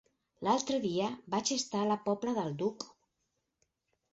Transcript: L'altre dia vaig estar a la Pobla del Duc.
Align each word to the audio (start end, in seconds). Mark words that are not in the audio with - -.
L'altre 0.45 0.77
dia 0.85 1.09
vaig 1.35 1.51
estar 1.57 1.81
a 1.83 1.89
la 1.91 1.99
Pobla 2.07 2.33
del 2.39 2.51
Duc. 2.63 2.89